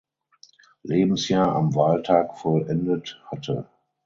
Lebensjahr 0.83 1.55
am 1.55 1.75
Wahltag 1.75 2.35
vollendet 2.39 3.21
hatte. 3.29 3.69